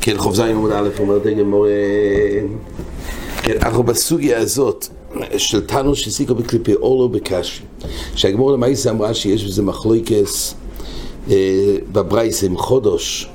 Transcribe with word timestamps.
כן, 0.00 0.18
חוב 0.18 0.34
זין 0.34 0.46
עמוד 0.46 0.72
א' 0.72 0.88
אומרת 0.98 1.26
הגמור, 1.26 1.66
כן, 3.42 3.56
אנחנו 3.62 3.82
בסוגיה 3.82 4.38
הזאת 4.38 4.86
של 5.36 5.66
תנו 5.66 5.94
שסיקו 5.94 6.34
בקליפי 6.34 6.74
אולו 6.74 7.08
בקשי, 7.08 7.62
שהגמור 8.14 8.52
למעשה 8.52 8.90
אמרה 8.90 9.14
שיש 9.14 9.44
בזה 9.44 9.62
מחלוקס 9.62 10.54
אה, 11.30 11.76
בברייס 11.92 12.44
עם 12.44 12.56
חודש, 12.56 13.28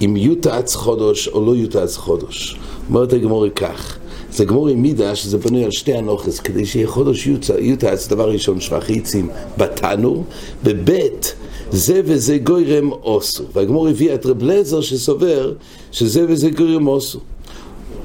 אם 0.00 0.16
יוטעץ 0.16 0.74
חודש 0.74 1.28
או 1.28 1.46
לא 1.46 1.56
יוטעץ 1.56 1.96
חודש. 1.96 2.58
אומרת 2.88 3.12
הגמור 3.12 3.48
כך, 3.48 3.98
זה 4.32 4.44
גמור 4.44 4.68
עם 4.68 4.82
מידה 4.82 5.16
שזה 5.16 5.38
בנוי 5.38 5.64
על 5.64 5.70
שתי 5.70 5.94
הנוכס, 5.94 6.40
כדי 6.40 6.66
שיהיה 6.66 6.86
חודש 6.86 7.28
יוטעץ, 7.58 8.08
דבר 8.08 8.30
ראשון 8.30 8.60
שבחיצים 8.60 9.28
בתנור, 9.58 10.24
בבית 10.64 11.34
זה 11.70 12.00
וזה 12.04 12.38
גוירם 12.38 12.92
אוסו. 12.92 13.44
והגמור 13.52 13.88
הביא 13.88 14.14
את 14.14 14.26
רב 14.26 14.42
לזר 14.42 14.80
שסובר 14.80 15.52
שזה 15.92 16.24
וזה 16.28 16.50
גוירם 16.50 16.86
אוסו. 16.86 17.20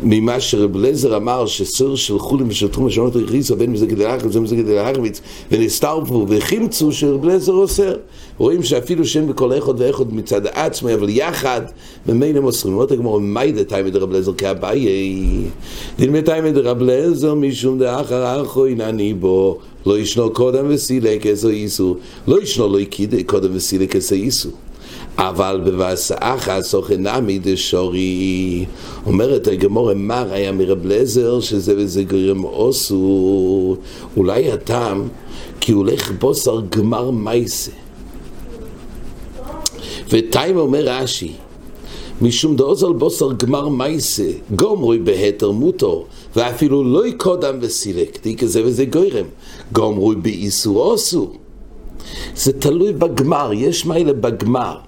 ממה 0.04 0.40
שרב 0.40 0.78
לזר 0.78 1.18
אמר 1.18 1.46
שסר 1.46 1.96
של 1.96 2.20
חולים 2.20 2.48
ושל 2.50 2.68
תחום 2.68 2.88
השונות 2.88 3.16
הכריסו 3.16 3.56
בין 3.56 3.72
מזה 3.72 3.88
כדי 3.88 4.04
להחריץ 4.04 4.26
ובין 4.26 4.44
מזה 4.44 4.56
כדי 4.56 4.76
להחריץ 4.76 5.22
ונסתרפו 5.52 6.26
וחימצו 6.30 6.92
שרב 6.92 7.26
לזר 7.26 7.54
אוסר. 7.54 7.96
רואים 8.38 8.64
שאפילו 8.64 9.06
שאין 9.06 9.28
בכל 9.28 9.58
אחד 9.58 9.82
ואחד 9.82 10.14
מצד 10.14 10.48
עצמי 10.48 10.94
אבל 10.94 11.10
יחד 11.10 11.62
ממילא 12.08 12.40
מוסרים. 12.40 12.74
אומרת 12.74 12.92
הגמור 12.92 13.20
מיידה 13.20 13.64
תיימד 13.64 13.96
רב 13.96 14.12
לזר 14.12 14.34
כאביי? 14.34 14.88
דלמי 16.00 16.22
תיימד 16.22 16.58
רב 16.58 16.82
לזר 16.82 17.34
משום 17.34 17.80
דאחר 17.80 18.42
אחו 18.44 18.66
אינני 18.66 19.14
בו. 19.14 19.58
לא 19.86 20.00
ישנו 20.00 20.34
קודם 20.34 20.66
וסילק 20.70 21.26
איזו 21.26 21.50
איסו 21.50 21.96
לא 22.28 22.42
ישנו 22.42 22.68
לא 22.68 22.80
יקיד 22.80 23.16
קודם 23.26 23.50
וסילק 23.54 23.96
איזו 23.96 24.16
איסו 24.16 24.50
אבל 25.18 25.62
בבסאחה 25.66 26.62
סוכנמי 26.62 27.40
דשורי 27.40 28.66
אומרת 29.06 29.48
הגמור 29.48 29.92
אמר 29.92 30.34
היה 30.34 30.52
מרב 30.52 30.86
לזר 30.86 31.40
שזה 31.40 31.74
וזה 31.78 32.04
גרם 32.04 32.42
עושו. 32.42 33.76
אולי 34.18 34.52
הטעם 34.52 35.08
כי 35.60 35.72
הולך 35.72 36.12
בוסר 36.20 36.62
גמר 36.70 37.12
מייסה. 37.12 37.72
וטיים 40.10 40.58
אומר 40.58 40.84
רש"י 40.86 41.34
משום 42.22 42.56
דעוז 42.56 42.84
בוסר 42.98 43.34
גמר 43.34 43.70
מייסה 43.70 44.32
גומרוי 44.56 45.00
בהתר 45.00 45.52
מוטו 45.52 46.06
ואפילו 46.36 46.84
לא 46.84 47.08
יקודם 47.08 47.56
וסילק 47.62 48.18
תהי 48.18 48.36
כזה 48.36 48.66
וזה 48.66 48.86
גוירם 48.86 49.26
גומרוי 49.72 50.16
באיסור 50.16 50.84
עושו. 50.84 51.32
זה 52.36 52.54
תלוי 52.54 52.94
בגמר, 52.94 53.52
יש 53.54 53.86
מיילה 53.86 54.14
בגמר 54.14 54.87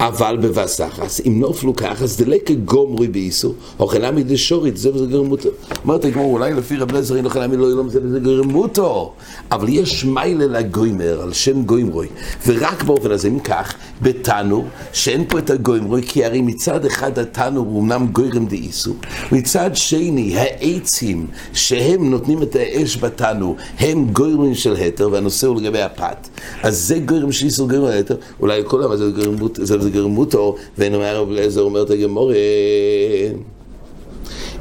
אבל 0.00 0.38
בבסחס, 0.40 1.20
אם 1.26 1.40
נופלו 1.40 1.76
ככה, 1.76 2.04
אז 2.04 2.16
דלקה 2.16 2.54
גומרי 2.54 3.08
באיסור, 3.08 3.54
אוכל 3.80 4.04
עמי 4.04 4.22
דשורית, 4.22 4.76
זה 4.76 4.94
וזה 4.94 5.06
גרמותו. 5.06 5.48
אומרת 5.84 6.04
הגמור, 6.04 6.32
אולי 6.32 6.54
לפי 6.54 6.76
רב 6.76 6.92
לזר, 6.92 7.16
אין 7.16 7.24
אוכל 7.24 7.42
עמי 7.42 7.56
לא 7.56 7.66
ילום 7.66 7.88
זה 7.88 8.00
וזה 8.02 8.20
גרמותו. 8.20 9.12
אבל 9.50 9.68
יש 9.68 10.04
מיילה 10.04 10.46
לגוימר, 10.46 11.22
על 11.22 11.32
שם 11.32 11.62
גוימרוי. 11.62 12.06
ורק 12.46 12.82
באופן 12.82 13.10
הזה, 13.10 13.28
אם 13.28 13.38
כך, 13.38 13.74
בתנור, 14.02 14.64
שאין 14.92 15.24
פה 15.28 15.38
את 15.38 15.50
הגוימרוי, 15.50 16.02
כי 16.02 16.24
הרי 16.24 16.40
מצד 16.40 16.84
אחד 16.84 17.18
התנור 17.18 17.66
הוא 17.66 17.82
אמנם 17.82 18.06
גוירם 18.12 18.46
דאיסור, 18.46 18.96
מצד 19.32 19.70
שני, 19.74 20.38
העצים 20.38 21.26
שהם 21.52 22.10
נותנים 22.10 22.42
את 22.42 22.56
האש 22.56 22.96
בתנור, 22.96 23.56
הם 23.78 24.06
גוירמים 24.12 24.54
של 24.54 24.72
התר, 24.72 25.08
והנושא 25.12 25.46
הוא 25.46 25.60
לגבי 25.60 25.82
הפת. 25.82 26.28
אז 26.62 26.78
זה 26.78 26.98
גוירם 26.98 27.32
של 27.32 27.46
איסור 27.46 27.68
גוירם 27.68 27.98
התר, 28.00 28.16
אולי 28.40 28.62
כל 28.66 28.82
הזמן 28.82 28.96
זה 28.96 29.10
גוירמות, 29.10 29.58
זה 29.62 29.87
זה 29.88 29.94
גרמותו, 29.94 30.56
ואין 30.78 30.94
אומר 30.94 31.16
רב 31.16 31.28
אומר 31.58 31.82
את 31.82 31.90
הגמורה, 31.90 32.34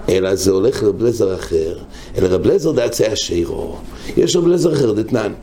אלא 0.10 0.36
זה 0.36 0.52
הולך 0.52 0.84
לרב 0.84 1.04
לזר 1.04 1.36
אחר, 1.36 1.78
אלא 2.18 2.28
רב 2.28 2.48
לזר 2.48 2.72
דעצי 2.72 3.06
השירו, 3.06 3.76
יש 4.18 4.36
רב 4.36 4.48
לזר 4.48 4.74
אחר 4.74 4.92
דתנן. 4.92 5.34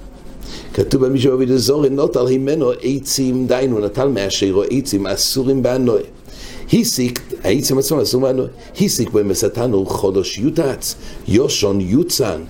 כתוב 0.75 1.06
במישהו 1.06 1.34
רבי 1.34 1.47
דזורי, 1.47 1.91
נוטל 1.91 2.27
הימנו 2.27 2.71
עצים, 2.83 3.47
דיינו, 3.47 3.78
נטל 3.78 4.09
מהשירו 4.09 4.62
עצים 4.62 5.06
אסורים 5.06 5.62
באנוי. 5.62 6.03
היסיק, 6.71 7.21
העצים 7.44 7.78
עצמם 7.78 7.99
אסור 7.99 8.21
באנוי, 8.21 8.47
היסיק 8.78 9.11
בו 9.11 9.25
מסתנו 9.25 9.87
חודש 9.87 10.39
יוטץ, 10.39 10.94
יושון 11.28 11.81
יוצן, 11.81 12.41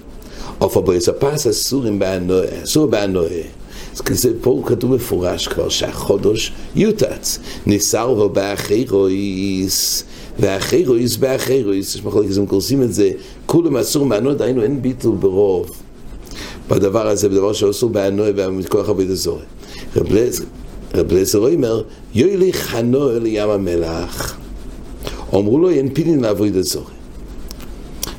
אופו 0.60 0.82
בו 0.82 0.92
יספס 0.92 1.46
אסורים 1.46 1.98
באנוי, 1.98 2.46
אסור 2.64 2.86
באנוי. 2.86 3.42
אז 3.94 4.22
זה 4.22 4.30
פה 4.40 4.62
כתוב 4.66 4.94
מפורש 4.94 5.48
כבר 5.48 5.68
שהחודש 5.68 6.52
יוטץ, 6.76 7.38
ניסר 7.66 8.10
ובו 8.10 8.28
באחרויס, 8.28 10.04
ואחרויס 10.38 11.16
באחרויס, 11.16 11.94
יש 11.94 12.04
מחלקת, 12.04 12.36
הם 12.36 12.46
קורסים 12.46 12.82
את 12.82 12.94
זה, 12.94 13.10
כולם 13.46 13.76
אסור 13.76 14.06
מענות, 14.06 14.40
היינו 14.40 14.62
אין 14.62 14.82
ביטל 14.82 15.08
ברוב. 15.08 15.70
בדבר 16.68 17.08
הזה, 17.08 17.28
בדבר 17.28 17.52
שאסור 17.52 17.90
בענוי 17.90 18.32
ומכוח 18.36 18.88
עבוד 18.88 19.10
הזורי. 19.10 19.44
רב 20.94 21.12
לזר 21.12 21.38
אומר, 21.38 21.82
יוילי 22.14 22.52
חנו 22.52 23.10
אל 23.10 23.26
ים 23.26 23.50
המלח. 23.50 24.38
אמרו 25.34 25.58
לו, 25.58 25.70
אין 25.70 25.94
פינין 25.94 26.20
לעבוד 26.20 26.56
הזורי. 26.56 27.03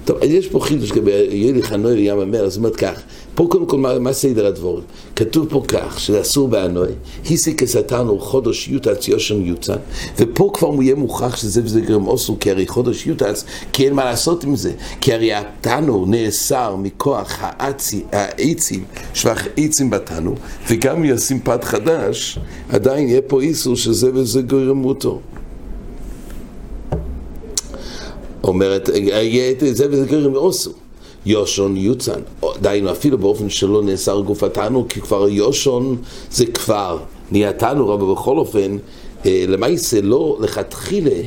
טוב, 0.05 0.17
יש 0.23 0.47
פה 0.47 0.59
חידוש 0.59 0.91
לגבי 0.91 1.11
יוילי 1.11 1.63
חנו 1.63 1.89
אל 1.89 1.97
ים 1.97 2.19
המלח, 2.19 2.47
זאת 2.47 2.57
אומרת 2.57 2.75
כך, 2.75 3.01
פה 3.35 3.47
קודם 3.49 3.65
כל 3.65 3.77
מה, 3.77 3.99
מה 3.99 4.13
סדר 4.13 4.45
הדבורים? 4.45 4.83
כתוב 5.15 5.47
פה 5.49 5.63
כך, 5.67 5.99
שזה 5.99 6.21
אסור 6.21 6.47
באנוי, 6.47 6.87
היסיק 7.29 7.63
השטן 7.63 8.07
הוא 8.07 8.19
חודש 8.19 8.67
יוטץ 8.67 9.07
יושן 9.07 9.41
יוצן, 9.45 9.75
ופה 10.19 10.51
כבר 10.53 10.67
הוא 10.67 10.83
יהיה 10.83 10.95
מוכח 10.95 11.35
שזה 11.35 11.61
וזה 11.63 11.81
גרם 11.81 12.07
אוסו, 12.07 12.37
כי 12.39 12.51
הרי 12.51 12.67
חודש 12.67 13.07
יוטץ, 13.07 13.43
כי 13.73 13.85
אין 13.85 13.93
מה 13.93 14.05
לעשות 14.05 14.43
עם 14.43 14.55
זה, 14.55 14.71
כי 15.01 15.13
הרי 15.13 15.33
התנור 15.33 16.07
נאסר 16.07 16.75
מכוח 16.75 17.37
העצי, 17.41 18.03
העצים, 18.11 18.83
שבח 19.13 19.47
עצים 19.57 19.89
בתנור, 19.89 20.35
וגם 20.69 20.95
אם 20.97 21.05
ישים 21.05 21.39
פת 21.39 21.63
חדש, 21.63 22.39
עדיין 22.69 23.07
יהיה 23.07 23.21
פה 23.21 23.41
איסור 23.41 23.75
שזה 23.75 24.09
וזה 24.13 24.41
גרם 24.41 24.77
מותו. 24.77 25.21
אומרת, 28.43 28.89
זה 29.71 29.87
וזה 29.89 30.05
גרם 30.05 30.35
אוסו. 30.35 30.71
יושון 31.25 31.77
יוצן, 31.77 32.19
דהיינו 32.61 32.91
אפילו 32.91 33.17
באופן 33.17 33.49
שלא 33.49 33.83
נאסר 33.83 34.19
גופתנו, 34.19 34.85
כי 34.89 35.01
כבר 35.01 35.29
יושון 35.29 35.97
זה 36.31 36.45
כבר 36.45 36.97
נהיה 37.31 37.53
תנור, 37.53 37.93
אבל 37.93 38.13
בכל 38.13 38.37
אופן, 38.37 38.77
למעשה 39.25 40.01
לא, 40.01 40.37
לכתחילה, 40.41 41.21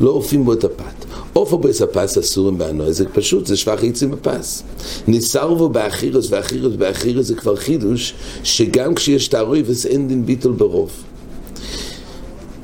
לא 0.00 0.10
אופים 0.10 0.44
בו 0.44 0.52
את 0.52 0.64
הפת. 0.64 1.04
אופו 1.36 1.58
בו 1.58 1.68
את 1.68 1.80
הפס 1.80 2.18
אסורים 2.18 2.58
בענוי, 2.58 2.92
זה 2.92 3.08
פשוט, 3.08 3.46
זה 3.46 3.56
שבח 3.56 3.84
עצים 3.84 4.10
בפס. 4.10 4.62
ניסר 5.08 5.54
בו 5.54 5.68
באחירס 5.68 6.26
ואחירס 6.30 6.72
באחירס 6.72 7.26
זה 7.26 7.34
כבר 7.34 7.56
חידוש, 7.56 8.14
שגם 8.44 8.94
כשיש 8.94 9.28
תערויבס 9.28 9.86
אין 9.86 10.08
דין 10.08 10.26
ביטול 10.26 10.52
ברוב. 10.52 10.90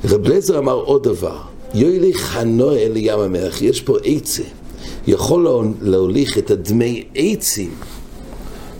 רב 0.05 0.27
לזר 0.27 0.57
אמר 0.57 0.73
עוד 0.73 1.03
דבר, 1.03 1.37
יוילי 1.73 2.13
חנואה 2.13 2.89
לים 2.89 3.19
המלח, 3.19 3.61
יש 3.61 3.81
פה 3.81 3.97
עצה. 4.03 4.43
יכול 5.07 5.47
להוליך 5.81 6.37
את 6.37 6.51
הדמי 6.51 7.03
עצים 7.15 7.71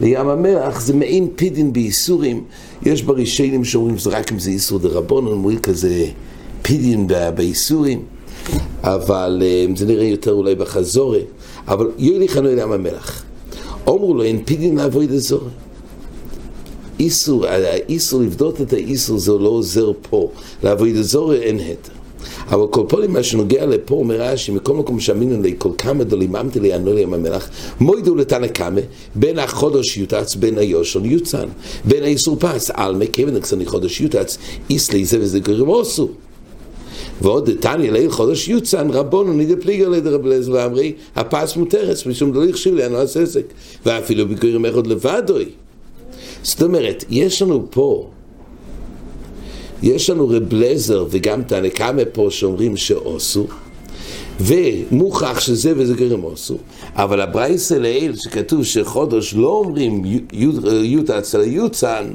לים 0.01 0.29
המלח, 0.29 0.81
זה 0.81 0.93
מעין 0.93 1.27
פידין 1.35 1.73
בייסורים. 1.73 2.43
יש 2.85 3.03
ברישיינים 3.03 3.65
שאומרים 3.65 3.97
שזה 3.97 4.09
רק 4.09 4.31
אם 4.31 4.39
זה 4.39 4.49
איסור 4.49 4.79
דרבון, 4.79 5.27
אומרים 5.27 5.59
כזה 5.59 6.05
פידין 6.61 7.07
בייסורים, 7.35 8.01
אבל 8.83 9.43
זה 9.75 9.85
נראה 9.85 10.05
יותר 10.05 10.31
אולי 10.31 10.55
בחזורי. 10.55 11.21
אבל 11.67 11.91
יולי 11.97 12.27
חנו 12.27 12.55
לים 12.55 12.71
המלח. 12.71 13.23
אומרו 13.87 14.13
לו, 14.13 14.23
אין 14.23 14.43
פידין 14.45 14.75
לעבוד 14.75 15.11
אזורי. 15.11 15.49
איסור, 16.99 17.45
האיסור 17.45 18.21
לבדות 18.21 18.61
את 18.61 18.73
האיסור 18.73 19.17
זה 19.17 19.31
לא 19.31 19.49
עוזר 19.49 19.91
פה, 20.09 20.29
לעבוד 20.63 20.95
אזורי 20.99 21.41
אין 21.41 21.59
היתר. 21.59 22.02
אבל 22.47 22.67
כל 22.69 22.83
פעמים 22.87 23.13
מה 23.13 23.23
שנוגע 23.23 23.65
לפה 23.65 23.95
אומר 23.95 24.21
רש"י, 24.21 24.51
מכל 24.51 24.73
מקום 24.73 24.99
שאמינו 24.99 25.41
לי 25.41 25.55
כל 25.57 25.69
כמה 25.77 26.03
דליממתי 26.03 26.59
לי 26.59 26.73
ענו 26.73 26.93
לי 26.93 27.01
ים 27.01 27.13
המלח, 27.13 27.49
מוידו 27.79 28.15
לתנא 28.15 28.47
קמא, 28.47 28.81
בין 29.15 29.39
החודש 29.39 29.97
יוטץ, 29.97 30.35
בין 30.35 30.57
היושון 30.57 31.05
יוצן, 31.05 31.47
בין 31.85 32.03
האיסור 32.03 32.37
פס, 32.39 32.71
על 32.73 32.95
מכיוון 32.95 33.35
אקסני 33.35 33.65
חודש 33.65 34.01
יוטץ, 34.01 34.37
איסלי 34.69 35.05
זה 35.05 35.17
וזה 35.21 35.39
גרם 35.39 35.67
עושו. 35.67 36.09
ועוד 37.21 37.49
דתניא 37.49 37.91
ליל 37.91 38.11
חודש 38.11 38.47
יוצן, 38.47 38.89
רבונו 38.89 39.33
נידה 39.33 39.55
פליגר 39.55 39.89
לידי 39.89 40.09
רב 40.09 40.25
לז 40.25 40.49
ואמרי, 40.49 40.93
הפס 41.15 41.55
מותרס, 41.55 42.05
משום 42.05 42.31
דליך 42.31 42.49
יחשיב 42.49 42.75
לי 42.75 42.83
הנועס 42.83 43.17
עסק, 43.17 43.45
ואפילו 43.85 44.27
בגרם 44.27 44.65
אחד 44.65 44.87
לבדוי. 44.87 45.45
זאת 46.43 46.61
אומרת, 46.61 47.05
יש 47.09 47.41
לנו 47.41 47.67
פה 47.69 48.09
יש 49.83 50.09
לנו 50.09 50.27
רב 50.29 50.53
לזר 50.53 51.05
וגם 51.09 51.43
תנא 51.43 51.69
קמא 51.69 52.03
פה 52.13 52.27
שאומרים 52.29 52.77
שעושו, 52.77 53.47
ומוכח 54.43 55.39
שזה 55.39 55.73
וזה 55.75 55.93
גרם 55.93 56.21
עושו, 56.21 56.57
אבל 56.95 57.21
הברייסה 57.21 57.79
לעיל 57.79 58.15
שכתוב 58.15 58.63
שחודש 58.63 59.33
לא 59.33 59.47
אומרים 59.47 60.03
יוטה 60.83 61.19
אצל 61.19 61.41
היוצן, 61.41 62.05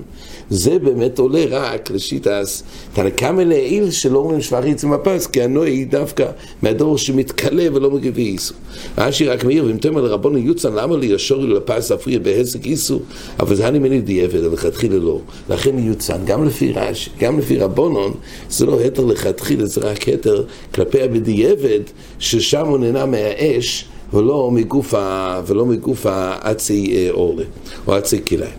זה 0.50 0.78
באמת 0.78 1.18
עולה 1.18 1.44
רק 1.50 1.90
לשיטס 1.90 2.62
תנא 2.94 3.10
קמא 3.10 3.42
לעיל 3.42 3.90
שלא 3.90 4.18
אומרים 4.18 4.40
יצא 4.66 4.86
מפס, 4.86 5.26
כי 5.26 5.42
הנוי 5.42 5.84
דווקא 5.84 6.30
מהדור 6.62 6.98
שמתכלה 6.98 7.64
ולא 7.72 7.90
מגיב 7.90 8.16
איסו. 8.16 8.54
רש"י 8.98 9.26
רק 9.26 9.44
מעיר, 9.44 9.64
ואם 9.64 9.78
תאמר 9.78 10.02
לרבונו 10.02 10.38
יוצן, 10.38 10.72
למה 10.72 10.96
לי 10.96 11.06
ישור 11.06 11.38
לי 11.38 11.54
לפס 11.54 11.92
אפריע 11.92 12.18
בהסק 12.18 12.66
איסו? 12.66 13.00
אבל 13.40 13.56
זה 13.56 13.68
אני 13.68 13.78
מני 13.78 14.00
דיעבד, 14.00 14.52
לכתחילה 14.52 14.96
לא. 14.96 15.20
לכן 15.50 15.78
יוצן, 15.78 16.24
גם 16.26 16.44
לפי 16.44 16.72
רש"י, 16.72 17.10
גם 17.20 17.38
לפי 17.38 17.58
רבונון, 17.58 18.14
זה 18.50 18.66
לא 18.66 18.80
התר 18.80 19.04
לכתחילה, 19.04 19.66
זה 19.66 19.80
רק 19.80 20.08
התר 20.08 20.44
כלפי 20.74 21.02
הבדיעבד, 21.02 21.80
ששם 22.18 22.66
הוא 22.66 22.78
נהנה 22.78 23.06
מהאש. 23.06 23.84
ולא 24.14 24.50
מגוף, 24.50 24.94
ה, 24.94 25.40
ולא 25.46 25.66
מגוף 25.66 26.06
האצי 26.06 26.92
אה, 26.96 27.10
אורלה, 27.10 27.44
או 27.86 27.98
אצי 27.98 28.24
כלאיים. 28.24 28.54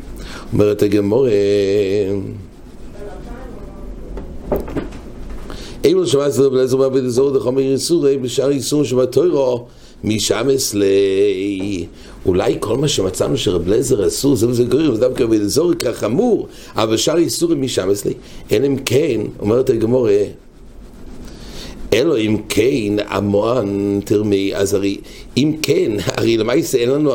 אומרת 0.53 0.83
הגמורה, 0.83 1.29
אילו 5.83 6.07
שמע 6.07 6.29
זה 6.29 6.43
רב 6.43 6.53
אליעזר 6.53 6.77
מעבד 6.77 7.03
אזור 7.03 7.31
דחומר 7.31 7.61
איסורי 7.61 8.17
בשאר 8.17 8.49
איסור 8.49 8.83
שבתוירו 8.83 9.65
משמס 10.03 10.75
ל... 10.75 10.83
אולי 12.25 12.57
כל 12.59 12.77
מה 12.77 12.87
שמצאנו 12.87 13.37
שרב 13.37 13.67
אליעזר 13.67 14.07
אסור 14.07 14.35
זה 14.35 14.47
וזה 14.47 14.63
גורם, 14.63 14.95
זה 14.95 15.01
דווקא 15.01 15.23
רב 15.23 15.73
כך 15.73 15.95
חמור, 15.97 16.47
אבל 16.75 16.93
בשאר 16.93 17.17
איסורים 17.17 17.61
משמס 17.61 18.05
לי. 18.05 18.13
אלא 18.51 18.67
אם 18.67 18.75
כן, 18.85 19.21
אומרת 19.39 19.69
הגמורה, 19.69 20.17
אלו 21.93 22.17
אם 22.17 22.37
כן 22.49 23.05
המוען 23.07 23.99
תרמי, 24.05 24.55
אז 24.55 24.73
הרי 24.73 24.97
אם 25.37 25.53
כן, 25.61 25.91
הרי 26.17 26.37
למעשה 26.37 26.77
אין 26.77 26.89
לנו, 26.89 27.11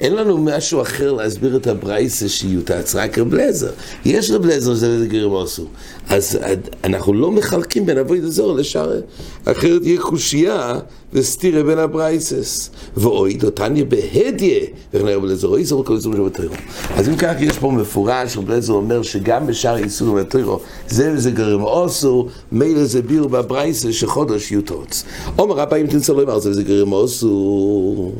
אין 0.00 0.14
לנו 0.14 0.38
משהו 0.38 0.82
אחר 0.82 1.12
להסביר 1.12 1.56
את 1.56 1.66
הברייסה 1.66 2.28
שיוטץ, 2.28 2.94
רק 2.94 3.18
רב 3.18 3.34
לזר. 3.34 3.70
יש 4.04 4.30
רב 4.30 4.46
לזר 4.46 4.74
שזה 4.74 5.06
גרם 5.08 5.36
עשו. 5.42 5.66
אז 6.08 6.38
אנחנו 6.84 7.12
לא 7.12 7.30
מחלקים 7.30 7.86
בין 7.86 7.98
אבוי 7.98 8.20
דזור 8.20 8.52
לשאר, 8.52 9.00
אחרת 9.44 9.82
יהיה 9.84 10.00
קושייה 10.00 10.78
וסתירה 11.12 11.62
בין 11.62 11.78
הברייסס. 11.78 12.70
ואוי, 12.96 13.34
דותניה 13.34 13.84
בהדיה, 13.84 14.60
וכן 14.94 15.08
רב 15.08 15.24
לזר, 15.24 15.48
אוי 15.48 15.64
זור 15.64 15.84
כל 15.84 15.94
איסור 15.94 16.12
שבתוירו. 16.16 16.54
אז 16.96 17.08
אם 17.08 17.16
כך 17.16 17.34
יש 17.40 17.58
פה 17.58 17.70
מפורש, 17.70 18.36
רב 18.36 18.50
לזר 18.50 18.72
אומר 18.72 19.02
שגם 19.02 19.46
בשאר 19.46 19.76
איסור 19.76 20.16
בתוירו, 20.16 20.60
זה 20.88 21.12
וזה 21.14 21.30
גרם 21.30 21.64
עשו, 21.66 22.28
מילא 22.52 22.84
זה 22.84 23.02
ביור 23.02 23.28
בברייסס 23.28 23.86
שחודש 23.90 24.52
יוטוץ. 24.52 25.04
אומר 25.38 25.54
רבי 25.54 25.80
אם 25.80 25.86
תנצל 25.86 26.12
לא 26.12 26.22
אמר 26.22 26.38
זה 26.38 26.50
וזה 26.50 26.62
גרם 26.62 26.94
עשו 26.94 28.12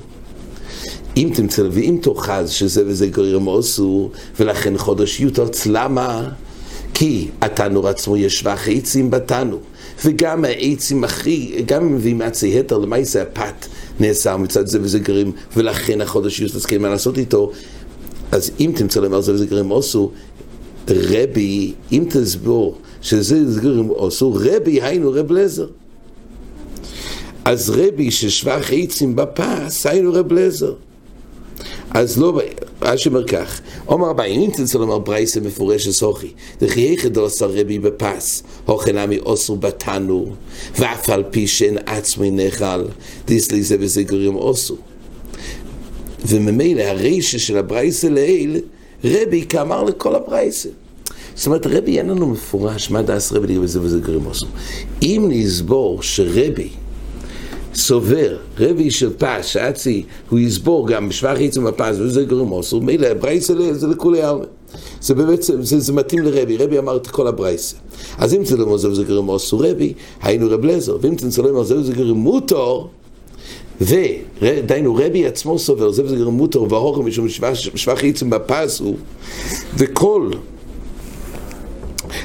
אם 1.16 1.30
תמצא 1.34 1.62
ואם 1.70 1.98
תאחז 2.02 2.50
שזה 2.50 2.82
וזה 2.86 3.06
גרם 3.06 3.48
עשו, 3.48 4.10
ולכן 4.40 4.78
חודש 4.78 5.20
יוטוץ, 5.20 5.66
למה? 5.66 6.28
כי 6.94 7.28
התנור 7.40 7.88
עצמו 7.88 8.16
יש 8.16 8.38
שבח 8.38 8.68
עצים 8.68 9.10
בתנור, 9.10 9.60
וגם 10.04 10.44
העצים 10.44 11.04
הכי, 11.04 11.62
גם 11.66 11.82
אם 11.82 11.94
מביאים 11.94 12.22
עצי 12.22 12.60
התר, 12.60 12.78
למעשה 12.78 13.22
הפת 13.22 13.66
נאסר 14.00 14.36
מצד 14.36 14.66
זה 14.66 14.78
וזה 14.82 14.98
גרים, 14.98 15.32
ולכן 15.56 16.00
החודש 16.00 16.40
יוטוץ, 16.40 16.66
כן, 16.66 16.82
מה 16.82 16.88
לעשות 16.88 17.18
איתו? 17.18 17.52
אז 18.32 18.50
אם 18.60 18.72
תמצא 18.76 19.00
לומר 19.00 19.20
זה 19.20 19.32
וזה 19.32 19.46
גרם 19.46 19.72
עשו, 19.72 20.10
רבי, 20.88 21.72
אם 21.92 22.04
תסבור 22.08 22.78
שזה 23.02 23.60
גרם 23.60 23.88
עשו, 23.98 24.34
רבי 24.34 24.82
היינו 24.82 25.12
רב 25.12 25.32
לזר. 25.32 25.66
אז 27.44 27.70
רבי 27.70 28.10
ששבח 28.10 28.70
עצים 28.72 29.16
בפס, 29.16 29.86
היינו 29.86 30.12
רב 30.12 30.32
לזר. 30.32 30.74
אז 31.90 32.18
לא, 32.18 32.40
רש"י 32.84 33.08
אומר 33.08 33.24
כך, 33.24 33.60
עומר 33.84 34.08
הבאים, 34.08 34.40
אם 34.40 34.50
תרצה 34.50 34.78
לומר 34.78 34.98
ברייסה 34.98 35.40
מפורשת 35.40 35.90
סוכי, 35.90 36.32
דכי 36.60 36.80
יחד 36.80 37.16
עושה 37.16 37.46
רבי 37.46 37.78
בפס, 37.78 38.42
הוכן 38.64 38.98
עמי 38.98 39.18
אוסו 39.18 39.56
בתנו, 39.56 40.32
ואף 40.78 41.10
על 41.10 41.22
פי 41.30 41.46
שאין 41.46 41.78
עצמי 41.86 42.30
נחל, 42.30 42.84
דיסלי 43.26 43.62
זה 43.62 43.76
וזה 43.80 44.02
גרים 44.02 44.36
אוסו. 44.36 44.76
וממילא 46.26 46.82
הרישה 46.82 47.38
של 47.38 47.56
הברייסה 47.56 48.08
לעיל, 48.08 48.60
רבי 49.04 49.44
כאמר 49.48 49.82
לכל 49.82 50.14
הברייסה. 50.14 50.68
זאת 51.34 51.46
אומרת, 51.46 51.66
רבי 51.66 51.98
אין 51.98 52.10
לנו 52.10 52.26
מפורש 52.26 52.90
מה 52.90 53.02
דעס 53.02 53.32
רבי 53.32 53.46
לגבי 53.46 53.66
זה 53.66 53.80
וזה 53.80 53.98
גרים 53.98 54.26
אוסו. 54.26 54.46
אם 55.02 55.26
נסבור 55.28 56.02
שרבי 56.02 56.68
סובר, 57.74 58.36
רבי 58.58 58.90
של 58.90 59.10
פס, 59.18 59.46
שאצי, 59.46 60.02
הוא 60.30 60.38
יסבור 60.38 60.88
גם 60.88 61.08
בשבח 61.08 61.36
עצם 61.40 61.66
הפס, 61.66 61.96
וזה 61.98 62.24
גורם 62.24 62.52
אוסור, 62.52 62.82
מילא 62.82 63.14
ברייסה 63.14 63.54
זה 63.72 63.86
לכולי 63.86 64.22
עלמא. 64.22 64.44
זה 65.00 65.14
באמת, 65.14 65.42
זה, 65.42 65.80
זה 65.80 65.92
מתאים 65.92 66.22
לרבי, 66.22 66.56
רבי 66.56 66.78
אמר 66.78 66.96
את 66.96 67.06
כל 67.06 67.26
הברייסה. 67.26 67.76
אז 68.18 68.34
אם 68.34 68.44
צלם 68.44 68.68
עוזב 68.68 68.92
זה 68.92 69.04
גורם 69.04 69.28
אוסור 69.28 69.66
רבי, 69.66 69.92
היינו 70.22 70.50
רב 70.50 70.64
לזר, 70.64 70.96
ואם 71.00 71.14
צלם 71.14 71.54
עוזב 71.54 71.82
זה 71.82 71.92
גורם 71.92 72.16
מוטור, 72.16 72.90
ודיינו 73.80 74.94
רבי 74.94 75.26
עצמו 75.26 75.58
סובר, 75.58 75.90
זה 75.92 76.08
זה 76.08 76.16
גורם 76.16 76.34
מוטור, 76.34 76.72
וההוכר 76.72 77.00
משום 77.00 77.28
שבח 77.28 78.04
עצם 78.04 78.30
בפס 78.30 78.80
הוא, 78.80 78.96
וכל 79.78 80.30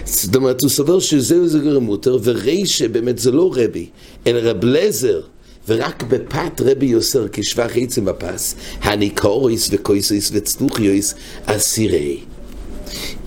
זאת 0.06 0.36
אומרת, 0.36 0.62
הוא 0.62 0.70
סובר 0.70 1.00
שזה 1.00 1.42
וזה 1.42 1.60
גורם 1.60 1.84
מותר, 1.84 2.18
ורישה 2.24 2.88
באמת 2.88 3.20
זה 3.20 3.32
לא 3.32 3.52
רבי, 3.56 3.86
אלא 4.28 4.50
רב 4.50 4.66
לזר, 4.66 5.22
ורק 5.70 6.04
בפת 6.04 6.62
רבי 6.62 6.86
יוסר 6.86 7.28
כשבח 7.32 7.72
עצם 7.76 8.06
בפס, 8.06 8.56
הניקוריס 8.82 9.70
וקויסיס 9.72 10.30
וצלוחיוס 10.34 11.14
אסירי. 11.46 12.20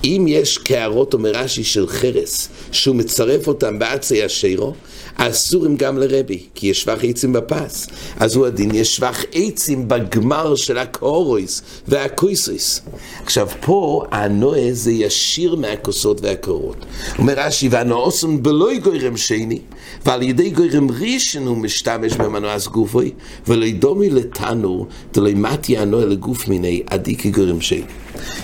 אם 0.04 0.24
יש 0.28 0.58
קערות, 0.58 1.14
אומר 1.14 1.30
רש"י, 1.30 1.64
של 1.64 1.86
חרס, 1.88 2.48
שהוא 2.72 2.96
מצרף 2.96 3.48
אותם 3.48 3.78
בעצי 3.78 4.22
השירו, 4.22 4.74
אסורים 5.16 5.76
גם 5.76 5.98
לרבי, 5.98 6.42
כי 6.54 6.66
יש 6.66 6.80
שבח 6.80 7.04
עצים 7.04 7.32
בפס. 7.32 7.86
אז 8.20 8.36
הוא 8.36 8.46
הדין, 8.46 8.74
יש 8.74 8.96
שבח 8.96 9.24
עצים 9.32 9.88
בגמר 9.88 10.54
של 10.54 10.78
הקורויס 10.78 11.62
והקויסויס. 11.88 12.80
עכשיו, 13.24 13.48
פה 13.60 14.04
הנועה 14.10 14.68
זה 14.72 14.92
ישיר 14.92 15.54
מהכוסות 15.54 16.20
והקורות. 16.20 16.76
אומר 17.18 17.34
רש"י, 17.36 17.68
והנועסון 17.68 18.42
בלוי 18.42 18.78
גוירם 18.78 19.16
שני, 19.16 19.58
ועל 20.06 20.22
ידי 20.22 20.50
גוירם 20.50 20.86
ראשון 20.90 21.46
הוא 21.46 21.56
משתמש 21.56 22.12
במנועס 22.12 22.68
גופוי, 22.68 23.10
ולא 23.48 23.66
דומי 23.70 24.10
לתנור, 24.10 24.86
דלא 25.14 25.30
מתי 25.34 25.78
הנועה 25.78 26.04
לגוף 26.04 26.48
מיני 26.48 26.82
עדי 26.86 27.16
כגוירם 27.16 27.60
שני. 27.60 27.82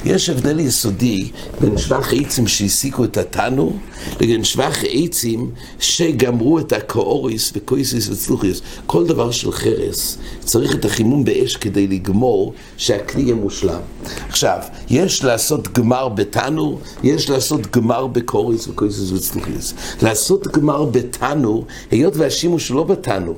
יש 0.05 0.29
הבדל 0.29 0.61
יסודי 0.61 1.31
בין 1.61 1.79
שבח 1.79 2.13
עצים 2.13 2.47
שהסיקו 2.47 3.05
את 3.05 3.17
התנור, 3.17 3.77
לבין 4.21 4.45
שבח 4.45 4.79
עצים 4.91 5.51
שגמרו 5.81 6.59
את 6.59 6.73
הקאוריס 6.73 7.53
וקויסיס 7.57 8.09
וצלוחיס. 8.09 8.61
כל 8.87 9.07
דבר 9.07 9.31
של 9.31 9.53
חרס 9.53 10.19
צריך 10.41 10.75
את 10.75 10.85
החימום 10.85 11.25
באש 11.25 11.57
כדי 11.57 11.87
לגמור 11.87 12.53
שהכלי 12.77 13.23
יהיה 13.23 13.35
מושלם. 13.35 13.81
עכשיו, 14.29 14.59
יש 14.91 15.25
לעשות 15.25 15.69
גמר 15.73 16.09
בתנור, 16.09 16.81
יש 17.03 17.31
לעשות 17.31 17.77
גמר 17.77 18.07
בקוריס 18.07 18.69
וקויסיס 18.69 19.11
וצלוחיס. 19.11 19.75
לעשות 20.03 20.47
גמר 20.47 20.85
בתנור, 20.85 21.67
היות 21.91 22.17
והשימוש 22.17 22.71
לא 22.71 22.83
בתנור. 22.83 23.35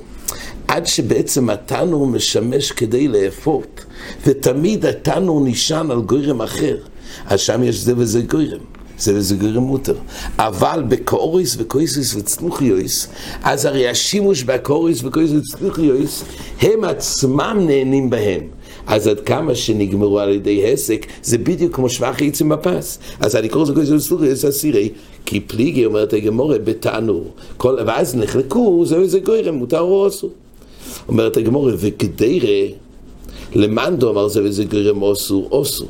עד 0.71 0.87
שבעצם 0.87 1.49
התנור 1.49 2.07
משמש 2.07 2.71
כדי 2.71 3.07
לאפות, 3.07 3.85
ותמיד 4.25 4.85
התנור 4.85 5.41
נשען 5.45 5.91
על 5.91 6.01
גוירם 6.01 6.41
אחר, 6.41 6.77
אז 7.25 7.39
שם 7.39 7.63
יש 7.63 7.75
זה 7.75 7.93
וזה 7.97 8.21
גוירם. 8.21 8.59
זה 8.99 9.15
וזה 9.15 9.35
גוירם 9.35 9.63
מותר. 9.63 9.95
אבל 10.37 10.83
בקוריס 10.87 11.55
וקויסיס 11.59 12.15
וצלוחיוס, 12.15 13.07
אז 13.43 13.65
הרי 13.65 13.89
השימוש 13.89 14.43
בקוריס 14.43 15.03
וקויסיס 15.03 15.53
וצלוחיוס, 15.53 16.23
הם 16.61 16.83
עצמם 16.83 17.57
נהנים 17.65 18.09
בהם. 18.09 18.41
אז 18.87 19.07
עד 19.07 19.19
כמה 19.19 19.55
שנגמרו 19.55 20.19
על 20.19 20.29
ידי 20.29 20.73
הסק, 20.73 21.05
זה 21.23 21.37
בדיוק 21.37 21.75
כמו 21.75 21.89
שבח 21.89 22.21
עצים 22.21 22.49
בפס. 22.49 22.99
אז 23.19 23.35
אני 23.35 23.49
קורא 23.49 23.63
לזה 23.63 23.73
קויסיס 23.73 24.05
וצלוחיוס 24.05 24.45
אסירי, 24.45 24.89
כי 25.25 25.39
פליגי 25.39 25.85
אומרת 25.85 26.13
הגמורה 26.13 26.59
בתנור, 26.59 27.33
ואז 27.85 28.15
נחלקו, 28.15 28.85
זה 28.85 28.99
וזה 28.99 29.19
גוירם, 29.19 29.55
מותר 29.55 29.79
או 29.79 30.07
אסור. 30.07 30.31
אומרת 31.07 31.37
הגמורה, 31.37 31.73
וגדירה, 31.77 32.75
למאן 33.55 33.95
דומר 33.97 34.27
זה 34.27 34.43
וזה 34.43 34.63
גרם 34.63 35.01
אוסו, 35.01 35.47
אוסו. 35.51 35.85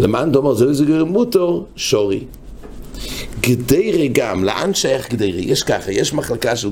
למאן 0.00 0.32
דומר 0.32 0.54
זה 0.54 0.66
וזה 0.66 0.84
גרם 0.84 1.08
מוטו, 1.08 1.64
שורי. 1.76 2.20
גדירה 3.40 4.06
גם, 4.12 4.44
לאן 4.44 4.74
שייך 4.74 5.10
גדירה? 5.12 5.40
יש 5.40 5.62
ככה, 5.62 5.92
יש 5.92 6.14
מחלקה 6.14 6.56
של 6.56 6.70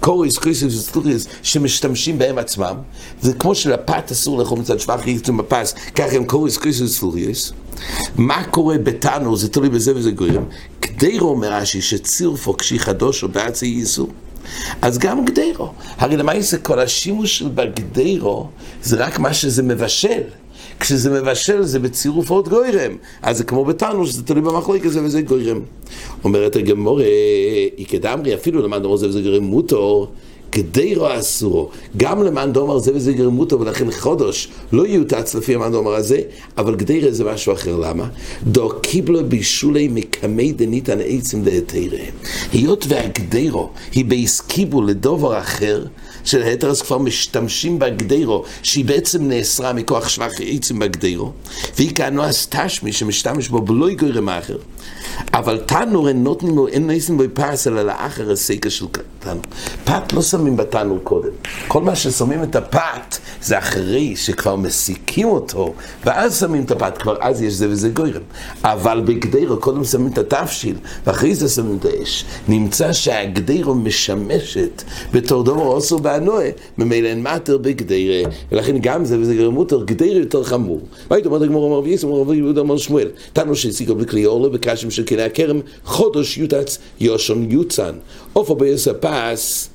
קוריס, 0.00 0.36
קוריס 0.36 0.62
וסטוריס 0.62 1.26
שמשתמשים 1.42 2.18
בהם 2.18 2.38
עצמם, 2.38 2.76
זה 3.20 3.32
כמו 3.32 3.54
שלפת 3.54 4.10
אסור 4.12 4.38
לאכול 4.38 4.58
מצד 4.58 4.80
שבח 4.80 5.06
יצאו 5.06 5.36
בפס, 5.36 5.74
ככה 5.94 6.16
הם 6.16 6.24
קוריס, 6.24 6.56
קוריס 6.56 6.80
וסטוריס. 6.80 7.52
מה 8.16 8.44
קורה 8.44 8.78
בתנו, 8.78 9.36
זה 9.36 9.48
תלוי 9.48 9.68
בזה 9.68 9.96
וזה 9.96 10.10
גורם. 10.10 10.44
גדירה 10.80 11.24
אומר 11.24 11.52
רש"י 11.52 11.82
שצירפו 11.82 12.56
כשהיא 12.56 12.80
חדושו 12.80 13.28
בעצי 13.28 13.66
ייסור. 13.66 14.08
אז 14.82 14.98
גם 14.98 15.24
גדרו. 15.24 15.68
הרי 15.98 16.16
למעשה 16.16 16.56
כל 16.56 16.78
השימוש 16.78 17.42
בגדרו 17.42 18.46
זה 18.82 18.96
רק 18.96 19.18
מה 19.18 19.34
שזה 19.34 19.62
מבשל. 19.62 20.22
כשזה 20.80 21.20
מבשל 21.20 21.62
זה 21.62 21.78
בצירוף 21.78 22.30
עוד 22.30 22.48
גוירם. 22.48 22.96
אז 23.22 23.38
זה 23.38 23.44
כמו 23.44 23.64
בתנו, 23.64 24.06
שזה 24.06 24.22
תלוי 24.22 24.42
במחלוקת 24.42 24.90
זה 24.90 25.02
וזה 25.02 25.22
גוירם. 25.22 25.60
אומרת 26.24 26.56
הגמורה, 26.56 27.04
איקדמרי 27.78 28.34
אפילו 28.34 28.62
למען 28.62 28.82
דומר 28.82 28.96
זה 28.96 29.08
וזה 29.08 29.20
גוירם 29.22 29.44
מוטור. 29.44 30.08
גדרו 30.50 31.06
אסורו, 31.18 31.68
גם 31.96 32.22
למען 32.22 32.52
דומר 32.52 32.78
זה 32.78 32.94
וזה 32.94 33.12
גרמותו, 33.12 33.60
ולכן 33.60 33.90
חודש 33.90 34.48
לא 34.72 34.86
יוטץ 34.86 35.34
לפי 35.34 35.54
המען 35.54 35.72
דומר 35.72 35.94
הזה, 35.94 36.20
אבל 36.58 36.74
גדרו 36.74 37.10
זה 37.10 37.24
משהו 37.24 37.52
אחר, 37.52 37.76
למה? 37.76 38.08
דו 38.42 38.70
קיבלו 38.82 39.24
בישולי 39.24 39.88
מקמי 40.18 40.52
דניתן 40.52 40.98
עצם 41.06 41.42
דהתרא. 41.42 41.98
היות 42.52 42.84
והגדרו 42.88 43.70
היא 43.92 44.04
בהסקיבו 44.04 44.82
לדובר 44.82 45.38
אחר, 45.38 45.84
של 46.24 46.42
ההתרס 46.42 46.82
כבר 46.82 46.98
משתמשים 46.98 47.78
בגדרו, 47.78 48.44
שהיא 48.62 48.84
בעצם 48.84 49.28
נאסרה 49.28 49.72
מכוח 49.72 50.08
שבח 50.08 50.32
עצם 50.46 50.78
בגדרו, 50.78 51.32
והיא 51.76 51.90
כהנו 51.94 52.24
הסתשמי 52.24 52.92
שמשתמש 52.92 53.48
בו 53.48 53.60
בלא 53.60 53.94
גורם 53.94 54.28
אחר. 54.28 54.58
אבל 55.34 55.60
תנור 55.66 56.08
אין 56.08 56.22
נותנים 56.24 56.56
לו, 56.56 56.68
אין 56.68 56.86
ניסים 56.86 57.16
בו 57.16 57.24
פרס 57.34 57.66
אלא 57.66 57.82
לאחר 57.82 58.30
הסקר 58.30 58.68
של 58.68 58.86
תנור. 59.26 59.42
פת 59.84 60.12
לא 60.12 60.22
שמים 60.22 60.56
בתנור 60.56 60.98
קודם. 61.02 61.30
כל 61.68 61.82
מה 61.82 61.96
ששמים 61.96 62.42
את 62.42 62.56
הפת 62.56 63.18
זה 63.42 63.58
אחרי 63.58 64.16
שכבר 64.16 64.56
מסיקים 64.56 65.28
אותו, 65.28 65.74
ואז 66.04 66.40
שמים 66.40 66.64
את 66.64 66.70
הפת, 66.70 66.98
כבר 66.98 67.16
אז 67.20 67.42
יש 67.42 67.52
זה 67.52 67.68
וזה 67.70 67.88
גוירם. 67.88 68.22
אבל 68.64 69.02
בגדרו 69.04 69.56
קודם 69.56 69.84
שמים 69.84 70.12
את 70.12 70.18
התבשיל, 70.18 70.76
ואחרי 71.06 71.34
זה 71.34 71.48
שמים 71.48 71.78
את 71.80 71.84
האש. 71.84 72.24
נמצא 72.48 72.92
שהגדרו 72.92 73.74
משמשת 73.74 74.82
בתור 75.12 75.42
דומו 75.42 75.62
אוסו 75.62 75.98
באנוה, 75.98 76.44
ממילא 76.78 77.08
אין 77.08 77.22
מטר 77.22 77.58
בגדרה, 77.58 78.30
ולכן 78.52 78.78
גם 78.78 79.04
זה 79.04 79.18
וזה 79.18 79.34
גרם 79.34 79.54
מותר, 79.54 79.84
גדרה 79.84 80.08
יותר 80.08 80.44
חמור. 80.44 80.80
מה 81.10 81.16
היית 81.16 81.26
אומרת 81.26 81.42
הגמור 81.42 81.68
אמר 81.68 81.84
וייס, 81.84 82.04
אמר 82.04 82.16
רבי 82.16 82.36
יהודה 82.36 82.60
אמר 82.60 82.76
שמואל, 82.76 83.08
תנו 83.32 83.56
שהסיקו 83.56 83.94
בכלי 83.94 84.26
אורלו, 84.26 84.50
בקשם 84.50 84.90
של 84.90 85.04
כלי 85.04 85.22
הכרם, 85.22 85.60
חודש 85.84 86.38
יוטץ 86.38 86.78
יושון 87.00 87.50
יוצן. 87.50 87.92
עופו 88.32 88.54
ביס 88.54 88.88
הפס, 89.16 89.68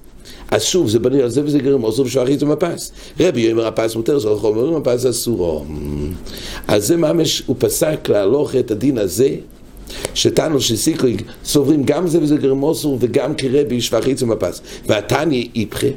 אז 0.51 0.63
שוב, 0.63 0.89
זה 0.89 1.00
בנוי 1.00 1.21
על 1.21 1.29
זה 1.29 1.43
וזה 1.43 1.60
גרם 1.60 1.83
אוסו 1.83 2.05
ושואחי 2.05 2.38
זה 2.38 2.45
מפס. 2.45 2.91
רבי 3.19 3.41
יאמר 3.41 3.67
הפס 3.67 3.95
מותר, 3.95 4.19
זה 4.19 4.29
אנחנו 4.29 4.48
אומרים 4.48 4.75
הפס 4.75 5.05
אסורו. 5.05 5.65
אז 6.67 6.88
זה 6.88 6.98
ממש, 6.98 7.43
הוא 7.45 7.55
פסק 7.60 8.10
להלוך 8.10 8.55
את 8.55 8.71
הדין 8.71 8.98
הזה, 8.98 9.36
שתנו 10.13 10.62
שסיקוי 10.62 11.17
סוברים 11.45 11.83
גם 11.83 12.07
זה 12.07 12.21
וזה 12.21 12.38
גרם 12.38 12.63
אוסו 12.63 12.98
וגם 13.00 13.36
כרבי 13.36 13.81
שבחי 13.81 14.15
זה 14.15 14.25
מפס. 14.25 14.62
והתניא 14.88 15.48
איפכה 15.55 15.88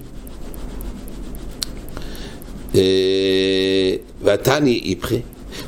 והתניא 4.22 4.80
איפכה. 4.84 5.14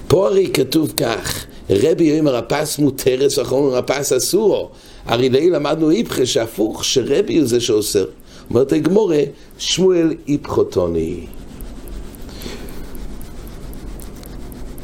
פה 0.08 0.26
הרי 0.26 0.50
כתוב 0.52 0.92
כך, 0.96 1.46
רבי 1.70 2.04
יאמר 2.04 2.36
הפס 2.36 2.78
מותרס, 2.78 3.38
אומרים 3.38 3.78
הפס 3.78 4.12
אסורו. 4.12 4.70
הרי 5.06 5.28
לי 5.28 5.50
למדנו 5.50 5.90
איפכה 5.90 6.26
שהפוך, 6.26 6.84
שרבי 6.84 7.38
הוא 7.38 7.46
זה 7.46 7.60
שאוסר. 7.60 8.04
אומרת 8.50 8.72
הגמורה, 8.72 9.22
שמואל 9.58 10.14
איפכותוני. 10.28 11.26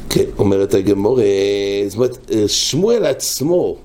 כן, 0.09 0.23
אומרת 0.37 0.73
הגמורה, 0.73 1.23
זאת 1.87 1.95
אומרת, 1.95 2.31
שמואל 2.47 3.05
עצמו, 3.05 3.77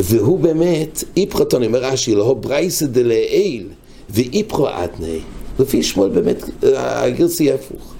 והוא 0.00 0.38
באמת 0.38 1.04
איפכותוני, 1.16 1.66
אומר 1.66 1.84
רש"י, 1.84 2.14
לא 2.14 2.34
ברייסא 2.34 2.86
דלעיל 2.86 3.68
ואיפכו 4.10 4.68
אתני. 4.68 5.18
לפי 5.58 5.82
שמואל 5.82 6.10
באמת, 6.10 6.44
הגרסי 6.76 7.44
יהיה 7.44 7.54
הפוך. 7.54 7.94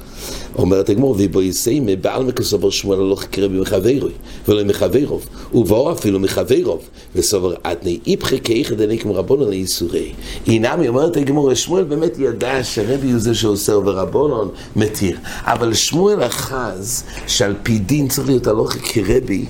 אומרת 0.59 0.89
הגמור, 0.89 1.17
ובו 1.19 1.43
יסיימה 1.43 1.97
בעל 1.97 2.25
מקסובר 2.25 2.71
שמואל 2.71 2.99
הלוך 2.99 3.25
קרבי 3.25 3.61
מחברוי, 3.61 4.13
ולא 4.49 4.65
מחברוב, 4.65 5.29
ובואו 5.55 5.93
אפילו 5.93 6.19
מחברוב, 6.21 6.81
וסובר 7.15 7.55
אתני 7.73 7.99
איפכי 8.07 8.41
כאיכא 8.41 8.75
דנקם 8.75 9.11
רבונון 9.13 9.51
ליסורי. 9.51 10.13
אינמי 10.47 10.89
אומרת 10.89 11.17
הגמור, 11.17 11.55
שמואל 11.55 11.85
באמת 11.85 12.19
ידע 12.19 12.65
שרבי 12.65 13.11
הוא 13.11 13.19
זה 13.19 13.35
שאוסר 13.35 13.81
ורבונון 13.85 14.49
מתיר, 14.77 15.17
אבל 15.43 15.75
שמואל 15.75 16.23
אחז 16.23 17.05
שעל 17.27 17.55
פי 17.63 17.79
דין 17.79 18.09
צריך 18.09 18.29
להיות 18.29 18.47
הלוך 18.47 18.73
כרבי, 18.73 19.45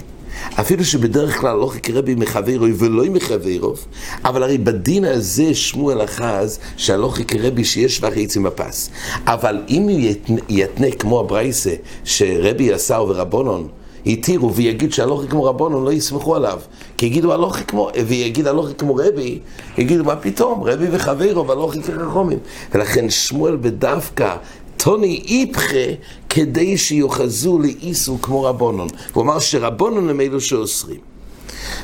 אפילו 0.61 0.85
שבדרך 0.85 1.41
כלל 1.41 1.57
לא 1.57 1.71
כרבי 1.83 2.15
מחברוי 2.15 2.73
ולא 2.79 3.05
מחברוב, 3.05 3.87
אבל 4.25 4.43
הרי 4.43 4.59
בדין 4.59 5.05
הזה 5.05 5.55
שמואל 5.55 6.05
אחז 6.05 6.59
שהלוכי 6.77 7.25
כרבי 7.25 7.65
שיש 7.65 7.97
שבח 7.97 8.13
עצים 8.17 8.43
בפס. 8.43 8.91
אבל 9.27 9.63
אם 9.69 9.83
הוא 9.83 10.01
יתנה 10.49 10.91
כמו 10.91 11.21
הברייסה 11.21 11.75
שרבי 12.05 12.73
עשה 12.73 13.01
ורבונון 13.01 13.69
התירו 14.07 14.55
ויגיד 14.55 14.93
שהלוכי 14.93 15.29
כמו 15.29 15.45
רבונון 15.45 15.85
לא 15.85 15.93
יסמכו 15.93 16.37
עליו. 16.37 16.61
כי 16.97 17.07
יגידו 17.07 17.33
הלוכי 17.33 17.65
כמו, 17.65 17.91
ויגיד 18.07 18.47
הלוכי 18.47 18.75
כמו 18.75 18.95
רבי 18.95 19.39
יגידו 19.79 20.05
מה 20.05 20.17
פתאום, 20.17 20.63
רבי 20.63 20.87
וחברו 20.91 21.47
והלוכי 21.47 21.83
כרחומים 21.83 22.39
ולכן 22.75 23.11
שמואל 23.11 23.57
בדווקא 23.57 24.37
טוני 24.83 25.23
איפכה 25.29 25.95
כדי 26.29 26.79
שיוחזו 26.79 27.59
לאיסור 27.59 28.19
כמו 28.23 28.43
רבונון. 28.43 28.89
הוא 29.13 29.23
אמר 29.23 29.41
שרבונון 29.41 30.09
הם 30.09 30.21
אלו 30.21 30.41
שאוסרים. 30.41 31.01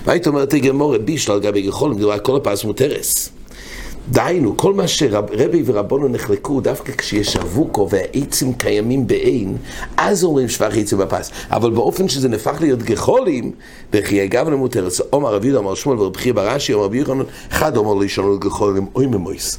והיית 0.04 0.26
אומרת 0.26 0.54
גמור 0.54 0.98
בישל 0.98 1.32
על 1.32 1.40
גבי 1.40 1.58
יכולים, 1.58 2.00
זה 2.00 2.06
כל 2.22 2.36
הפס 2.36 2.64
מותרס. 2.64 3.35
דהיינו, 4.10 4.56
כל 4.56 4.74
מה 4.74 4.88
שרבי 4.88 5.62
ורבונו 5.66 6.08
נחלקו, 6.08 6.60
דווקא 6.60 6.92
כשיש 6.98 7.36
אבוקו 7.36 7.88
והעצים 7.90 8.52
קיימים 8.52 9.06
בעין, 9.06 9.56
אז 9.96 10.24
אומרים 10.24 10.48
שבח 10.48 10.76
עצים 10.76 10.98
בפס. 10.98 11.30
אבל 11.50 11.70
באופן 11.70 12.08
שזה 12.08 12.28
נהפך 12.28 12.56
להיות 12.60 12.82
גחולים, 12.82 13.52
בחיי 13.92 14.28
גבנה 14.28 14.56
מותרת. 14.56 14.92
עומר 15.10 15.34
רבי 15.34 15.46
יהודה 15.46 15.60
אמר 15.60 15.74
שמואל 15.74 15.98
ורבי 15.98 16.32
בראשי, 16.32 16.74
אמר 16.74 16.82
רבי 16.82 16.98
יוחנן, 16.98 17.22
אחד 17.50 17.76
אומר 17.76 17.94
לישון 17.94 18.38
גחולים 18.40 18.86
אוי 18.94 19.06
ממויס. 19.06 19.58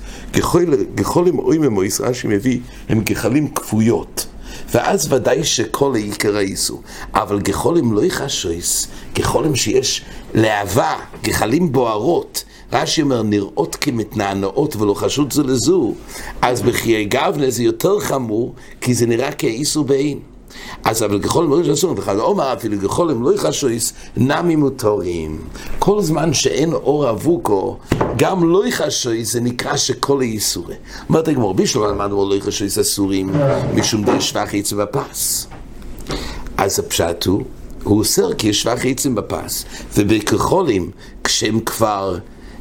גחולים 0.95 1.39
אוי 1.39 1.57
ממויס, 1.57 2.01
רש"י 2.01 2.27
מביא, 2.27 2.59
הם 2.89 3.01
גחלים 3.01 3.47
כפויות. 3.47 4.25
ואז 4.73 5.13
ודאי 5.13 5.43
שכל 5.43 5.95
העיקר 5.95 6.37
האיסו. 6.37 6.81
אבל 7.13 7.39
גחולים 7.39 7.93
לא 7.93 8.05
יחשויס, 8.05 8.87
גחולים 9.15 9.55
שיש 9.55 10.05
להבה, 10.33 10.95
גחלים 11.23 11.71
בוערות. 11.71 12.43
רש"י 12.73 13.01
אומר, 13.01 13.23
נראות 13.23 13.75
כמתנענעות 13.75 14.75
ולא 14.75 14.93
חשוד 14.93 15.33
זו 15.33 15.43
לזו, 15.43 15.93
אז 16.41 16.61
בחיי 16.61 17.05
גבנה 17.05 17.49
זה 17.49 17.63
יותר 17.63 17.99
חמור, 17.99 18.53
כי 18.81 18.93
זה 18.93 19.05
נראה 19.05 19.31
כאיסור 19.31 19.85
בעין. 19.85 20.19
אז 20.83 21.03
אבל 21.03 21.21
ככל 21.21 21.47
לא 21.49 21.61
יחשויס, 21.61 21.83
וכן 21.97 22.19
אומר 22.19 22.53
אפילו 22.53 22.89
ככל 22.89 23.09
הם 23.09 23.23
לא 23.23 23.35
יחשויס, 23.35 23.93
נמי 24.17 24.55
מותרים. 24.55 25.41
כל 25.79 26.01
זמן 26.01 26.33
שאין 26.33 26.73
אור 26.73 27.09
אבוקו, 27.09 27.77
גם 28.17 28.49
לא 28.49 28.67
יחשויס, 28.67 29.33
זה 29.33 29.41
נקרא 29.41 29.77
שכל 29.77 30.19
האיסורי. 30.21 30.75
אומרת 31.09 31.27
הגמור, 31.27 31.53
בישלו 31.53 31.87
למדנו 31.87 32.29
לא 32.29 32.35
יחשויס 32.35 32.77
אסורים, 32.77 33.31
משום 33.75 34.03
די 34.03 34.21
שבח 34.21 34.53
עצב 34.53 34.79
הפס. 34.79 35.47
אז 36.57 36.79
הפשט 36.79 37.25
הוא, 37.25 37.43
הוא 37.83 37.99
אוסר 37.99 38.33
כי 38.33 38.47
יש 38.47 38.61
שבח 38.61 38.85
עצם 38.85 39.15
בפס, 39.15 39.65
ובכחולים, 39.97 40.91
כשהם 41.23 41.59
כבר... 41.59 42.17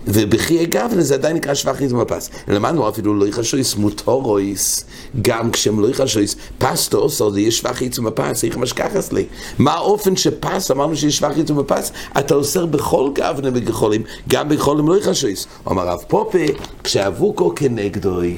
ובחיי 0.07 0.67
גבנה 0.67 1.03
זה 1.03 1.15
עדיין 1.15 1.37
נקרא 1.37 1.55
שבח 1.55 1.77
חיזם 1.77 2.01
בפס. 2.01 2.31
למדנו 2.49 2.89
אפילו 2.89 3.15
לא 3.15 3.27
יחשויס 3.27 3.77
מוטורויס, 3.77 4.85
גם 5.23 5.51
כשהם 5.51 5.81
לא 5.81 5.89
יחשויס, 5.89 6.37
פסטו 6.59 6.99
עושה 6.99 7.31
זה 7.31 7.41
יש 7.41 7.59
שבח 7.59 7.73
חיזם 7.73 8.05
בפס, 8.05 8.45
איך 8.45 8.57
משכחס 8.57 9.13
לי. 9.13 9.25
מה 9.59 9.73
האופן 9.73 10.17
שפס, 10.17 10.71
אמרנו 10.71 10.97
שיש 10.97 11.17
שבח 11.17 11.33
חיזם 11.35 11.57
בפס, 11.57 11.93
אתה 12.19 12.35
אוסר 12.35 12.67
בכל 12.67 13.11
גבנה 13.15 13.51
בגחולים, 13.51 14.03
גם 14.29 14.49
בגחולים 14.49 14.89
לא 14.89 14.99
יחשויס. 14.99 15.47
אמר 15.71 15.89
רב 15.89 16.05
פופה, 16.09 16.39
כשאבוקו 16.85 17.55
כנגדוי, 17.55 18.37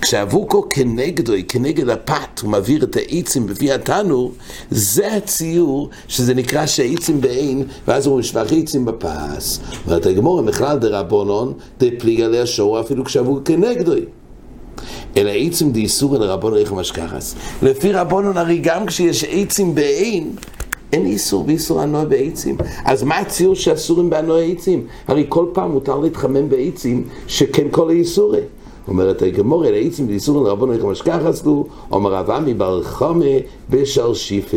כשאבוקו 0.00 0.68
כנגדוי, 0.70 1.44
כנגד 1.48 1.88
הפת, 1.88 2.40
הוא 2.42 2.50
מעביר 2.50 2.84
את 2.84 2.96
העצים 2.96 3.46
בפי 3.46 3.72
התנור, 3.72 4.32
זה 4.70 5.12
הציור 5.12 5.90
שזה 6.08 6.34
נקרא 6.34 6.66
שהעצים 6.66 7.20
בעין, 7.20 7.62
ואז 7.88 8.06
אומרים 8.06 8.22
שבח 8.22 8.52
עצים 8.52 8.84
בפס. 8.84 9.60
אומרת 9.86 10.06
הגמור, 10.06 10.42
בכלל 10.42 10.78
דרב 10.78 11.07
רבונון 11.08 11.52
דפליג 11.80 12.20
עליה 12.20 12.46
שור 12.46 12.80
אפילו 12.80 13.04
כשעבור 13.04 13.40
כנגדוי. 13.44 14.00
אלא 15.16 15.30
עצים 15.30 15.72
דאיסור 15.72 16.16
אל 16.16 16.22
רבונון 16.22 16.58
איך 16.58 16.72
משכחס. 16.72 17.34
לפי 17.62 17.92
רבונון 17.92 18.36
הרי 18.36 18.58
גם 18.58 18.86
כשיש 18.86 19.24
עצים 19.24 19.74
בעין, 19.74 20.32
אין 20.92 21.06
איסור 21.06 21.44
ואיסור 21.46 21.80
הנוע 21.80 22.04
בעצים. 22.04 22.56
אז 22.84 23.02
מה 23.02 23.18
הציור 23.18 23.54
שאסורים 23.54 24.10
בהנוע 24.10 24.40
עצים? 24.40 24.86
הרי 25.08 25.24
כל 25.28 25.46
פעם 25.52 25.72
מותר 25.72 25.98
להתחמם 25.98 26.48
בעצים 26.48 27.04
שכן 27.26 27.66
כל 27.70 27.88
האיסורי. 27.88 28.40
אומרת 28.88 29.22
הגמור, 29.22 29.66
אלה 29.66 29.76
עצים 29.76 30.06
באיסור 30.06 30.44
לרבון 30.44 30.72
איך 30.72 30.84
משכח 30.84 31.18
עשו, 31.24 31.66
אומר 31.92 32.14
רב 32.14 32.30
עמי 32.30 32.54
בר 32.54 32.82
חומה 32.82 33.24
בשל 33.70 34.14
שיפה. 34.14 34.56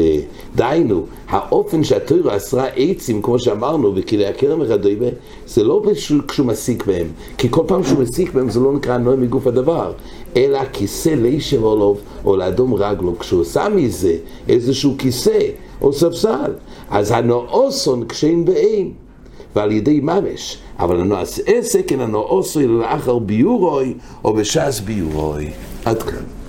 דהיינו, 0.55 1.05
האופן 1.27 1.83
שהתוירה 1.83 2.38
אסרה 2.38 2.67
עצים, 2.67 3.21
כמו 3.21 3.39
שאמרנו, 3.39 3.91
בכלי 3.91 4.25
הכרם 4.25 4.61
וכדומה, 4.61 5.05
זה 5.47 5.63
לא 5.63 5.83
כשהוא 6.27 6.47
מסיק 6.47 6.85
בהם, 6.85 7.07
כי 7.38 7.47
כל 7.50 7.63
פעם 7.67 7.83
שהוא 7.83 8.00
מסיק 8.00 8.33
בהם 8.33 8.50
זה 8.50 8.59
לא 8.59 8.73
נקרא 8.73 8.97
נוי 8.97 9.15
מגוף 9.15 9.47
הדבר, 9.47 9.91
אלא 10.38 10.59
כיסא 10.73 11.09
לישב 11.09 11.63
עולוב 11.63 12.01
או 12.25 12.35
לאדום 12.35 12.73
רגלו, 12.73 13.19
כשהוא 13.19 13.41
עושה 13.41 13.69
מזה 13.69 14.15
איזשהו 14.50 14.95
כיסא 14.97 15.39
או 15.81 15.93
ספסל, 15.93 16.51
אז 16.89 17.11
הנואוסון 17.11 18.07
כשאין 18.07 18.45
באין. 18.45 18.91
ועל 19.55 19.72
ידי 19.72 20.00
ממש, 20.00 20.58
אבל 20.79 21.01
הנועס 21.01 21.39
עסק 21.46 21.91
אין 21.91 22.01
הנועסו 22.01 22.60
אלא 22.60 22.79
לאחר 22.79 23.20
ביורוי 23.20 23.93
או 24.24 24.34
בש"ס 24.34 24.79
ביורוי. 24.79 25.50
עד 25.86 26.03
כאן. 26.03 26.40